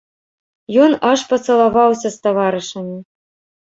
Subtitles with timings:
[0.85, 2.97] Ён аж пацалаваўся з таварышамі.